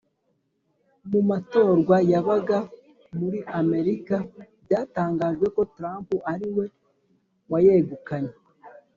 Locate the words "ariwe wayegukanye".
6.33-8.33